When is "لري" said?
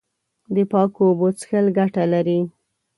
2.13-2.39